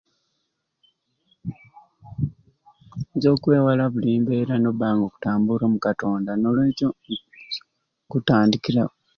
[3.03, 6.87] Oyinza okwewala buli mbeera n'obba ng'okutambuura mu katonda n'olwekyo
[8.05, 8.83] okutandikira...